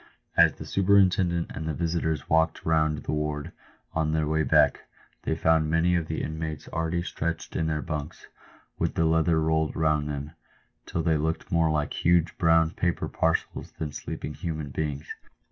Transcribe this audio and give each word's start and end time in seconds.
As 0.35 0.53
the 0.53 0.65
superintendent 0.65 1.51
and 1.53 1.67
the 1.67 1.75
visitors 1.75 2.27
walked 2.27 2.65
round 2.65 3.03
the 3.03 3.11
ward 3.11 3.51
on 3.93 4.13
their 4.13 4.25
way 4.25 4.41
back, 4.41 4.87
they 5.25 5.35
found 5.35 5.69
many 5.69 5.93
of 5.95 6.07
the 6.07 6.23
inmates 6.23 6.67
already 6.69 7.03
stretched 7.03 7.55
in 7.55 7.67
their 7.67 7.83
bunks, 7.83 8.25
with 8.79 8.95
the 8.95 9.05
leather 9.05 9.39
rolled 9.39 9.75
round 9.75 10.09
them, 10.09 10.31
till 10.87 11.03
they 11.03 11.17
looked 11.17 11.51
more 11.51 11.69
like 11.69 11.93
huge 12.03 12.35
brown 12.39 12.71
paper 12.71 13.07
parcels 13.07 13.73
than 13.73 13.91
sleeping 13.91 14.33
human 14.33 14.69
beings. 14.71 15.05